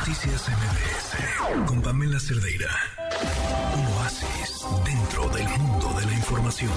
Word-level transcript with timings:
Noticias 0.00 0.48
MBS 0.48 1.66
con 1.68 1.82
Pamela 1.82 2.18
Cerdeira. 2.18 2.70
Un 3.76 3.84
oasis 3.98 4.66
dentro 4.82 5.28
del 5.28 5.46
mundo 5.58 5.88
de 6.00 6.06
la 6.06 6.12
información. 6.14 6.70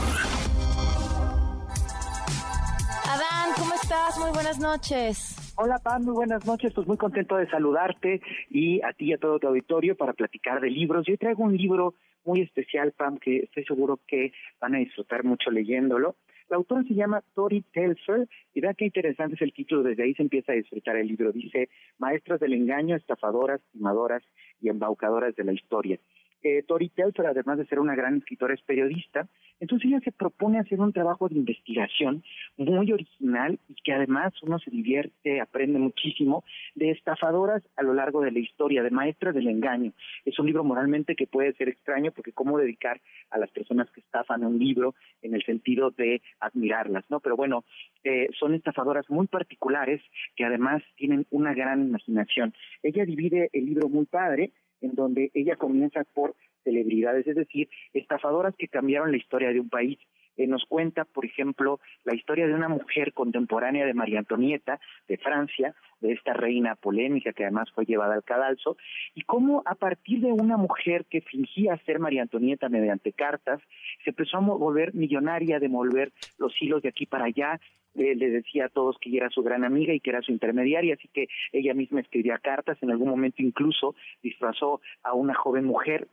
Adán, 3.05 3.55
¿cómo 3.55 3.73
estás? 3.75 4.19
Muy 4.19 4.31
buenas 4.31 4.59
noches. 4.59 5.53
Hola 5.55 5.79
Pam, 5.79 6.03
muy 6.03 6.13
buenas 6.13 6.45
noches, 6.45 6.73
pues 6.75 6.85
muy 6.85 6.97
contento 6.97 7.37
de 7.37 7.49
saludarte 7.49 8.21
y 8.49 8.81
a 8.81 8.91
ti 8.91 9.05
y 9.05 9.13
a 9.13 9.17
todo 9.17 9.39
tu 9.39 9.47
auditorio 9.47 9.95
para 9.95 10.11
platicar 10.11 10.59
de 10.59 10.69
libros. 10.69 11.05
Yo 11.07 11.17
traigo 11.17 11.43
un 11.43 11.55
libro 11.55 11.95
muy 12.25 12.41
especial, 12.41 12.91
Pam, 12.93 13.17
que 13.17 13.37
estoy 13.39 13.65
seguro 13.65 13.99
que 14.07 14.31
van 14.59 14.75
a 14.75 14.79
disfrutar 14.79 15.23
mucho 15.23 15.51
leyéndolo. 15.51 16.15
La 16.49 16.57
autora 16.57 16.83
se 16.83 16.93
llama 16.93 17.23
Tori 17.33 17.61
Telfer 17.73 18.27
y 18.53 18.61
vea 18.61 18.73
qué 18.73 18.85
interesante 18.85 19.35
es 19.35 19.41
el 19.41 19.53
título, 19.53 19.83
desde 19.83 20.03
ahí 20.03 20.13
se 20.13 20.23
empieza 20.23 20.51
a 20.51 20.55
disfrutar 20.55 20.95
el 20.97 21.07
libro. 21.07 21.31
Dice, 21.31 21.69
Maestras 21.97 22.39
del 22.39 22.53
engaño, 22.53 22.95
estafadoras, 22.95 23.61
timadoras 23.71 24.23
y 24.61 24.69
embaucadoras 24.69 25.35
de 25.35 25.43
la 25.43 25.53
historia. 25.53 25.99
Tori 26.67 26.89
Telfer, 26.89 27.25
además 27.25 27.57
de 27.57 27.65
ser 27.65 27.79
una 27.79 27.95
gran 27.95 28.17
escritora, 28.17 28.53
es 28.53 28.61
periodista. 28.61 29.27
Entonces 29.59 29.87
ella 29.87 30.01
se 30.01 30.11
propone 30.11 30.59
hacer 30.59 30.81
un 30.81 30.91
trabajo 30.91 31.29
de 31.29 31.35
investigación 31.35 32.23
muy 32.57 32.91
original 32.91 33.59
y 33.69 33.75
que 33.75 33.93
además 33.93 34.33
uno 34.41 34.59
se 34.59 34.69
divierte, 34.69 35.39
aprende 35.39 35.79
muchísimo 35.79 36.43
de 36.75 36.91
estafadoras 36.91 37.63
a 37.77 37.83
lo 37.83 37.93
largo 37.93 38.21
de 38.21 38.31
la 38.31 38.39
historia, 38.39 38.83
de 38.83 38.91
maestras 38.91 39.33
del 39.33 39.47
engaño. 39.47 39.93
Es 40.25 40.37
un 40.37 40.47
libro 40.47 40.63
moralmente 40.63 41.15
que 41.15 41.27
puede 41.27 41.53
ser 41.53 41.69
extraño 41.69 42.11
porque 42.11 42.33
cómo 42.33 42.57
dedicar 42.57 42.99
a 43.29 43.37
las 43.37 43.51
personas 43.51 43.89
que 43.91 44.01
estafan 44.01 44.43
un 44.43 44.59
libro 44.59 44.95
en 45.21 45.33
el 45.33 45.43
sentido 45.43 45.91
de 45.91 46.21
admirarlas, 46.39 47.05
¿no? 47.09 47.19
Pero 47.19 47.37
bueno, 47.37 47.63
eh, 48.03 48.27
son 48.37 48.53
estafadoras 48.53 49.09
muy 49.09 49.27
particulares 49.27 50.01
que 50.35 50.43
además 50.43 50.83
tienen 50.97 51.25
una 51.31 51.53
gran 51.53 51.87
imaginación. 51.87 52.53
Ella 52.81 53.05
divide 53.05 53.49
el 53.53 53.65
libro 53.65 53.87
muy 53.87 54.05
padre 54.05 54.51
en 54.83 54.93
donde 54.93 55.31
ella 55.33 55.55
comienza 55.55 56.03
por 56.13 56.35
celebridades, 56.63 57.25
es 57.25 57.35
decir, 57.35 57.69
estafadoras 57.93 58.53
que 58.57 58.67
cambiaron 58.67 59.11
la 59.11 59.17
historia 59.17 59.51
de 59.51 59.59
un 59.59 59.69
país. 59.69 59.97
Eh, 60.35 60.47
nos 60.47 60.65
cuenta, 60.65 61.05
por 61.05 61.25
ejemplo, 61.25 61.79
la 62.05 62.15
historia 62.15 62.47
de 62.47 62.55
una 62.55 62.67
mujer 62.67 63.13
contemporánea 63.13 63.85
de 63.85 63.93
María 63.93 64.19
Antonieta, 64.19 64.79
de 65.07 65.17
Francia, 65.17 65.75
de 66.01 66.13
esta 66.13 66.33
reina 66.33 66.75
polémica 66.75 67.33
que 67.33 67.43
además 67.43 67.69
fue 67.71 67.85
llevada 67.85 68.15
al 68.15 68.23
cadalso, 68.23 68.75
y 69.13 69.21
cómo 69.21 69.61
a 69.65 69.75
partir 69.75 70.21
de 70.21 70.31
una 70.31 70.57
mujer 70.57 71.05
que 71.05 71.21
fingía 71.21 71.77
ser 71.85 71.99
María 71.99 72.23
Antonieta 72.23 72.67
mediante 72.67 73.13
cartas, 73.13 73.61
se 74.03 74.09
empezó 74.09 74.37
a 74.37 74.41
volver 74.41 74.95
millonaria, 74.95 75.59
de 75.59 75.69
mover 75.69 76.11
los 76.39 76.53
hilos 76.59 76.81
de 76.81 76.89
aquí 76.89 77.05
para 77.05 77.25
allá, 77.25 77.59
eh, 77.95 78.15
le 78.15 78.29
decía 78.29 78.65
a 78.65 78.69
todos 78.69 78.97
que 78.99 79.09
ella 79.09 79.19
era 79.19 79.29
su 79.29 79.43
gran 79.43 79.63
amiga 79.63 79.93
y 79.93 79.99
que 79.99 80.09
era 80.09 80.21
su 80.21 80.31
intermediaria, 80.31 80.95
así 80.95 81.07
que 81.13 81.27
ella 81.51 81.73
misma 81.73 82.01
escribía 82.01 82.37
cartas, 82.39 82.77
en 82.81 82.91
algún 82.91 83.09
momento 83.09 83.41
incluso 83.41 83.95
disfrazó 84.21 84.81
a 85.03 85.13
una 85.13 85.33
joven 85.33 85.65
mujer 85.65 86.07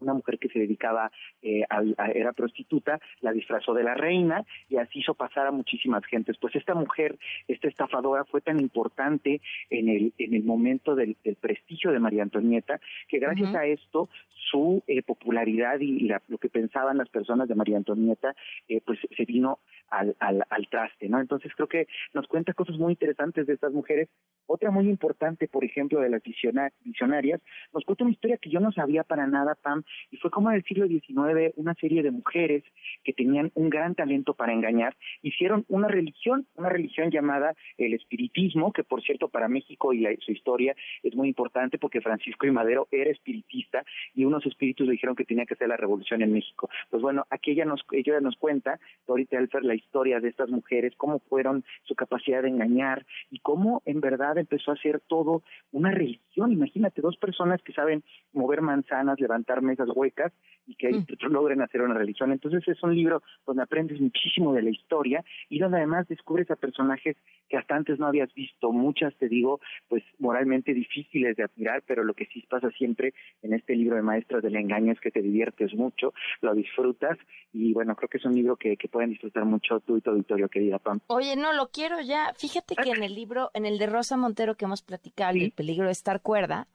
una 0.00 0.14
mujer 0.14 0.38
que 0.38 0.48
se 0.48 0.58
dedicaba 0.58 1.10
eh, 1.42 1.64
a, 1.68 2.10
era 2.10 2.32
prostituta, 2.32 3.00
la 3.20 3.32
disfrazó 3.32 3.74
de 3.74 3.84
la 3.84 3.94
reina 3.94 4.44
y 4.68 4.76
así 4.76 5.00
hizo 5.00 5.14
pasar 5.14 5.46
a 5.46 5.52
muchísimas 5.52 6.04
gentes. 6.06 6.36
Pues 6.38 6.54
esta 6.56 6.74
mujer, 6.74 7.18
esta 7.46 7.68
estafadora, 7.68 8.24
fue 8.24 8.40
tan 8.40 8.60
importante 8.60 9.40
en 9.70 9.88
el 9.88 10.12
en 10.18 10.34
el 10.34 10.44
momento 10.44 10.94
del, 10.94 11.16
prestigio 11.40 11.92
de 11.92 11.98
María 11.98 12.22
Antonieta 12.22 12.80
que 13.08 13.18
gracias 13.18 13.54
a 13.54 13.66
esto 13.66 14.08
su 14.50 14.82
eh, 14.86 15.02
popularidad 15.02 15.78
y 15.80 16.08
lo 16.28 16.38
que 16.38 16.48
pensaban 16.48 16.96
las 16.96 17.08
personas 17.08 17.48
de 17.48 17.54
María 17.54 17.76
Antonieta, 17.76 18.34
eh, 18.68 18.80
pues 18.84 18.98
se 19.16 19.24
vino 19.24 19.58
al, 19.90 20.16
al, 20.20 20.44
al 20.48 20.68
traste, 20.68 21.08
¿no? 21.08 21.20
Entonces 21.20 21.52
creo 21.54 21.68
que 21.68 21.86
nos 22.14 22.26
cuenta 22.26 22.54
cosas 22.54 22.76
muy 22.76 22.92
interesantes 22.92 23.46
de 23.46 23.54
estas 23.54 23.72
mujeres. 23.72 24.08
Otra 24.46 24.70
muy 24.70 24.88
importante, 24.88 25.48
por 25.48 25.64
ejemplo, 25.64 26.00
de 26.00 26.08
las 26.08 26.22
visionarias, 26.22 27.40
nos 27.72 27.84
cuenta 27.84 28.04
una 28.04 28.12
historia 28.12 28.38
que 28.38 28.50
yo 28.50 28.60
no 28.60 28.72
sabía 28.72 29.04
para 29.04 29.26
nada, 29.26 29.54
Pam, 29.54 29.82
y 30.10 30.16
fue 30.16 30.30
como 30.30 30.50
en 30.50 30.56
el 30.56 30.64
siglo 30.64 30.86
XIX 30.86 31.52
una 31.56 31.74
serie 31.74 32.02
de 32.02 32.10
mujeres 32.10 32.64
que 33.04 33.12
tenían 33.12 33.50
un 33.54 33.70
gran 33.70 33.94
talento 33.94 34.34
para 34.34 34.52
engañar, 34.52 34.96
hicieron 35.22 35.64
una 35.68 35.88
religión, 35.88 36.46
una 36.56 36.68
religión 36.68 37.10
llamada 37.10 37.54
el 37.76 37.94
espiritismo, 37.94 38.72
que 38.72 38.84
por 38.84 39.02
cierto 39.02 39.28
para 39.28 39.48
México 39.48 39.92
y 39.92 40.04
su 40.20 40.32
historia 40.32 40.74
es 41.02 41.14
muy 41.14 41.28
importante 41.28 41.78
porque 41.78 42.00
Francisco 42.00 42.46
y 42.46 42.50
Madero 42.50 42.88
era 42.90 43.10
espiritista 43.10 43.84
y 44.14 44.24
unos 44.24 44.44
espíritus 44.46 44.86
le 44.86 44.92
dijeron 44.92 45.16
que 45.16 45.24
tenía 45.24 45.46
que 45.46 45.54
hacer 45.54 45.68
la 45.68 45.76
revolución 45.76 46.22
en 46.22 46.32
México. 46.32 46.68
Pues 46.90 47.02
bueno, 47.02 47.26
aquí 47.30 47.52
ella 47.52 47.64
nos, 47.64 47.84
ella 47.92 48.20
nos 48.20 48.36
cuenta, 48.36 48.80
Dorita 49.06 49.38
Elfer, 49.38 49.64
la 49.64 49.74
historia 49.74 50.20
de 50.20 50.28
estas 50.28 50.50
mujeres, 50.50 50.94
cómo 50.96 51.20
fueron 51.20 51.64
su 51.84 51.94
capacidad 51.94 52.42
de 52.42 52.48
engañar 52.48 53.06
y 53.30 53.38
cómo 53.40 53.82
en 53.84 54.00
verdad 54.00 54.38
empezó 54.38 54.72
a 54.72 54.76
ser 54.76 55.00
todo 55.00 55.42
una 55.72 55.90
religión. 55.90 56.52
Imagínate, 56.52 57.00
dos 57.00 57.16
personas 57.16 57.62
que 57.62 57.72
saben 57.72 58.02
mover 58.32 58.62
manzanas, 58.62 59.20
levantar 59.20 59.62
mesas 59.62 59.77
huecas 59.86 60.32
y 60.66 60.74
que 60.74 60.90
mm. 60.90 61.06
logren 61.30 61.62
hacer 61.62 61.82
una 61.82 61.94
religión. 61.94 62.32
Entonces 62.32 62.66
es 62.66 62.82
un 62.82 62.94
libro 62.94 63.22
donde 63.46 63.62
aprendes 63.62 64.00
muchísimo 64.00 64.52
de 64.52 64.62
la 64.62 64.70
historia 64.70 65.24
y 65.48 65.58
donde 65.58 65.78
además 65.78 66.08
descubres 66.08 66.50
a 66.50 66.56
personajes 66.56 67.16
que 67.48 67.56
hasta 67.56 67.74
antes 67.74 67.98
no 67.98 68.06
habías 68.06 68.32
visto, 68.34 68.72
muchas 68.72 69.14
te 69.16 69.28
digo, 69.28 69.60
pues 69.88 70.02
moralmente 70.18 70.74
difíciles 70.74 71.36
de 71.36 71.44
admirar, 71.44 71.82
pero 71.86 72.04
lo 72.04 72.14
que 72.14 72.26
sí 72.26 72.44
pasa 72.48 72.70
siempre 72.72 73.14
en 73.42 73.54
este 73.54 73.74
libro 73.74 73.96
de 73.96 74.02
Maestras 74.02 74.42
del 74.42 74.56
Engaño 74.56 74.92
es 74.92 75.00
que 75.00 75.10
te 75.10 75.22
diviertes 75.22 75.74
mucho, 75.74 76.12
lo 76.42 76.54
disfrutas 76.54 77.18
y 77.52 77.72
bueno, 77.72 77.96
creo 77.96 78.08
que 78.08 78.18
es 78.18 78.24
un 78.24 78.34
libro 78.34 78.56
que, 78.56 78.76
que 78.76 78.88
pueden 78.88 79.10
disfrutar 79.10 79.44
mucho 79.44 79.80
tú 79.80 79.96
y 79.96 80.00
tu 80.00 80.10
auditorio, 80.10 80.48
querida 80.48 80.78
Pam. 80.78 81.00
Oye, 81.06 81.36
no, 81.36 81.52
lo 81.52 81.68
quiero 81.68 82.00
ya. 82.00 82.32
Fíjate 82.36 82.76
que 82.76 82.90
en 82.90 83.02
el 83.02 83.14
libro, 83.14 83.50
en 83.54 83.64
el 83.64 83.78
de 83.78 83.86
Rosa 83.86 84.16
Montero 84.16 84.54
que 84.54 84.66
hemos 84.66 84.82
platicado, 84.82 85.18
El 85.34 85.52
peligro 85.52 85.86
de 85.86 85.92
estar 85.92 86.20
cuerda, 86.20 86.66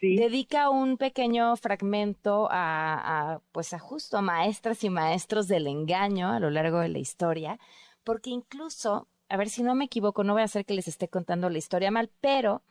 dedica 0.00 0.70
un 0.70 0.96
pequeño 0.96 1.56
fragmento 1.56 2.49
a, 2.50 3.34
a, 3.34 3.40
pues 3.52 3.72
a 3.72 3.78
justo 3.78 4.18
a 4.18 4.22
maestras 4.22 4.84
y 4.84 4.90
maestros 4.90 5.48
del 5.48 5.66
engaño 5.66 6.30
a 6.30 6.40
lo 6.40 6.50
largo 6.50 6.80
de 6.80 6.88
la 6.88 6.98
historia, 6.98 7.58
porque 8.04 8.30
incluso, 8.30 9.08
a 9.28 9.36
ver 9.36 9.48
si 9.48 9.62
no 9.62 9.74
me 9.74 9.86
equivoco, 9.86 10.24
no 10.24 10.32
voy 10.32 10.42
a 10.42 10.46
hacer 10.46 10.64
que 10.64 10.74
les 10.74 10.88
esté 10.88 11.08
contando 11.08 11.48
la 11.50 11.58
historia 11.58 11.90
mal, 11.90 12.10
pero 12.20 12.62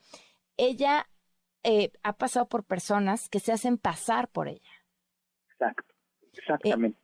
ella 0.58 1.10
eh, 1.64 1.92
ha 2.04 2.14
pasado 2.14 2.48
por 2.48 2.64
personas 2.64 3.30
que 3.30 3.40
se 3.40 3.52
hacen 3.52 3.78
pasar 3.78 4.30
por 4.30 4.48
ella. 4.48 4.70
Exacto, 5.52 5.94
exactamente. 6.34 7.00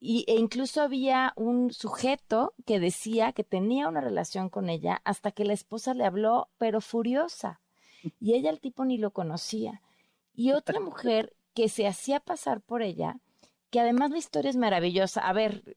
y, 0.00 0.24
e 0.28 0.34
incluso 0.36 0.82
había 0.82 1.32
un 1.36 1.72
sujeto 1.72 2.54
que 2.66 2.80
decía 2.80 3.32
que 3.32 3.44
tenía 3.44 3.88
una 3.88 4.00
relación 4.00 4.50
con 4.50 4.68
ella 4.68 5.00
hasta 5.04 5.32
que 5.32 5.44
la 5.44 5.54
esposa 5.54 5.94
le 5.94 6.04
habló, 6.04 6.48
pero 6.58 6.80
furiosa. 6.80 7.60
Y 8.20 8.34
ella 8.34 8.50
el 8.50 8.60
tipo 8.60 8.84
ni 8.84 8.98
lo 8.98 9.12
conocía. 9.12 9.80
Y 10.34 10.52
otra 10.52 10.80
mujer 10.80 11.34
que 11.54 11.68
se 11.68 11.86
hacía 11.86 12.20
pasar 12.20 12.60
por 12.60 12.82
ella, 12.82 13.18
que 13.70 13.80
además 13.80 14.10
la 14.10 14.18
historia 14.18 14.50
es 14.50 14.56
maravillosa. 14.56 15.20
A 15.26 15.32
ver, 15.32 15.76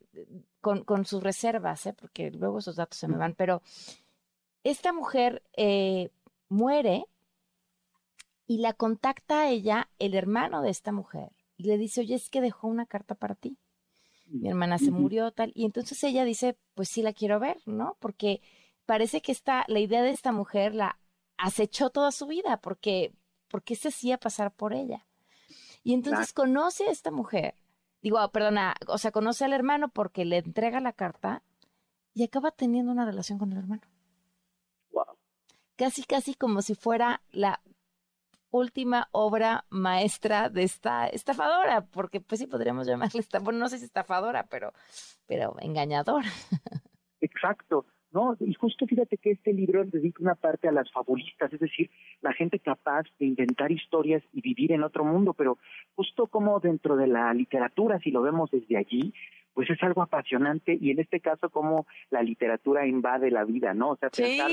con, 0.62 0.84
con 0.84 1.06
sus 1.06 1.24
reservas, 1.24 1.86
¿eh? 1.86 1.94
porque 1.94 2.32
luego 2.32 2.60
esos 2.60 2.76
datos 2.76 3.00
se 3.00 3.08
me 3.08 3.18
van, 3.18 3.36
pero 3.36 3.62
esta 4.64 4.92
mujer 4.92 5.44
eh, 5.56 6.10
muere 6.50 7.06
y 8.48 8.60
la 8.60 8.74
contacta 8.74 9.42
a 9.42 9.50
ella 9.50 9.90
el 10.00 10.14
hermano 10.14 10.62
de 10.62 10.70
esta 10.70 10.92
mujer 10.92 11.32
y 11.58 11.64
le 11.64 11.78
dice, 11.78 12.02
oye, 12.02 12.16
es 12.16 12.30
que 12.30 12.42
dejó 12.42 12.68
una 12.68 12.86
carta 12.86 13.16
para 13.16 13.36
ti. 13.36 13.58
Mi 14.26 14.50
hermana 14.50 14.78
se 14.78 14.92
murió, 14.92 15.32
tal. 15.32 15.52
Y 15.56 15.64
entonces 15.66 16.04
ella 16.04 16.26
dice, 16.26 16.58
pues 16.74 16.90
sí 16.90 17.02
la 17.02 17.14
quiero 17.14 17.40
ver, 17.40 17.58
¿no? 17.66 17.96
Porque 18.00 18.42
parece 18.86 19.22
que 19.22 19.32
esta, 19.32 19.64
la 19.68 19.80
idea 19.80 20.02
de 20.02 20.10
esta 20.10 20.34
mujer 20.34 20.76
la 20.76 21.00
acechó 21.38 21.90
toda 21.90 22.12
su 22.12 22.28
vida, 22.28 22.58
porque, 22.58 23.14
porque 23.48 23.76
se 23.76 23.88
hacía 23.88 24.18
pasar 24.18 24.52
por 24.52 24.74
ella. 24.74 25.07
Y 25.88 25.94
entonces 25.94 26.34
conoce 26.34 26.84
a 26.84 26.92
esta 26.92 27.12
mujer, 27.12 27.56
digo, 28.02 28.20
perdona, 28.34 28.76
o 28.88 28.98
sea, 28.98 29.14
conoce 29.14 29.46
al 29.46 29.54
hermano 29.54 29.88
porque 29.88 30.26
le 30.26 30.40
entrega 30.40 30.82
la 30.82 30.92
carta 30.92 31.44
y 32.14 32.26
acaba 32.26 32.52
teniendo 32.52 32.92
una 32.92 33.06
relación 33.06 33.40
con 33.40 33.54
el 33.54 33.60
hermano. 33.60 33.84
Casi, 35.78 36.04
casi 36.04 36.36
como 36.36 36.62
si 36.62 36.76
fuera 36.76 37.22
la 37.32 37.62
última 38.50 39.08
obra 39.14 39.64
maestra 39.70 40.50
de 40.50 40.64
esta 40.64 41.08
estafadora, 41.08 41.86
porque 41.86 42.20
pues 42.20 42.40
sí 42.40 42.48
podríamos 42.48 42.86
llamarle 42.86 43.22
esta, 43.22 43.40
bueno, 43.40 43.60
no 43.60 43.70
sé 43.70 43.80
si 43.80 43.86
estafadora, 43.86 44.46
pero, 44.48 44.74
pero 45.26 45.56
engañadora. 45.62 46.28
Exacto. 47.22 47.86
No, 48.18 48.36
y 48.40 48.52
justo 48.56 48.88
fíjate 48.88 49.20
que 49.20 49.30
este 49.30 49.54
libro 49.54 49.86
dedica 49.86 50.24
una 50.24 50.34
parte 50.34 50.68
a 50.68 50.72
las 50.72 50.92
fabulistas, 50.92 51.54
es 51.54 51.60
decir, 51.60 51.92
la 52.22 52.34
gente 52.34 52.58
capaz 52.58 53.04
de 53.20 53.28
inventar 53.28 53.72
historias 53.72 54.24
y 54.34 54.42
vivir 54.42 54.72
en 54.72 54.82
otro 54.82 55.06
mundo, 55.06 55.36
pero 55.36 55.60
justo 55.96 56.26
como 56.26 56.60
dentro 56.60 56.96
de 56.96 57.06
la 57.06 57.32
literatura, 57.36 58.00
si 58.00 58.10
lo 58.10 58.24
vemos 58.24 58.50
desde 58.50 58.76
allí, 58.76 59.14
pues 59.54 59.70
es 59.70 59.84
algo 59.84 60.02
apasionante 60.02 60.76
y 60.82 60.90
en 60.90 61.00
este 61.00 61.20
caso 61.20 61.52
como 61.52 61.86
la 62.10 62.24
literatura 62.24 62.88
invade 62.88 63.30
la 63.30 63.44
vida, 63.44 63.76
¿no? 63.76 63.90
O 63.90 63.98
sea, 63.98 64.10
pensar 64.10 64.50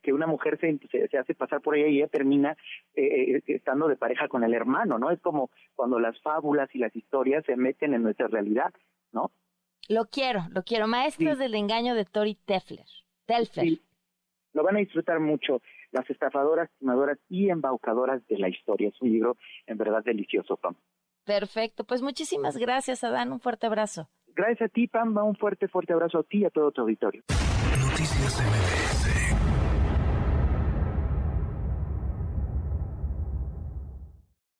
que, 0.00 0.12
una 0.12 0.28
mujer 0.28 0.60
se, 0.60 0.78
se, 1.08 1.18
hace 1.18 1.34
pasar 1.34 1.60
por 1.60 1.76
ella 1.76 1.88
y 1.88 1.96
ella 1.96 2.06
termina 2.06 2.56
eh, 2.94 3.34
eh, 3.34 3.42
estando 3.48 3.88
de 3.88 3.96
pareja 3.96 4.28
con 4.28 4.44
el 4.44 4.54
hermano, 4.54 5.00
¿no? 5.00 5.10
Es 5.10 5.18
como 5.18 5.50
cuando 5.74 5.98
las 5.98 6.20
fábulas 6.20 6.72
y 6.72 6.78
las 6.78 6.94
historias 6.94 7.44
se 7.46 7.56
meten 7.56 7.94
en 7.94 8.04
nuestra 8.04 8.28
realidad, 8.28 8.72
¿no? 9.10 9.32
Lo 9.88 10.06
quiero, 10.06 10.46
lo 10.50 10.62
quiero. 10.62 10.86
Maestros 10.86 11.38
del 11.38 11.54
engaño 11.54 11.94
de 11.94 12.04
Tori 12.04 12.34
Tefler. 12.34 12.86
Telfer. 13.26 13.78
Lo 14.52 14.62
van 14.62 14.76
a 14.76 14.78
disfrutar 14.80 15.20
mucho. 15.20 15.60
Las 15.90 16.08
estafadoras, 16.08 16.70
timadoras 16.78 17.18
y 17.28 17.50
embaucadoras 17.50 18.26
de 18.28 18.38
la 18.38 18.48
historia. 18.48 18.88
Es 18.88 19.00
un 19.00 19.10
libro 19.10 19.36
en 19.66 19.78
verdad 19.78 20.02
delicioso, 20.04 20.56
Pam. 20.56 20.74
Perfecto, 21.24 21.84
pues 21.84 22.02
muchísimas 22.02 22.56
gracias, 22.56 23.04
Adán. 23.04 23.32
Un 23.32 23.40
fuerte 23.40 23.66
abrazo. 23.66 24.08
Gracias 24.34 24.70
a 24.70 24.72
ti, 24.72 24.88
Pam. 24.88 25.16
Un 25.18 25.36
fuerte, 25.36 25.68
fuerte 25.68 25.92
abrazo 25.92 26.18
a 26.18 26.22
ti 26.24 26.38
y 26.38 26.44
a 26.44 26.50
todo 26.50 26.72
tu 26.72 26.80
auditorio. 26.82 27.22
Noticias 27.78 28.40
MBS 28.40 29.51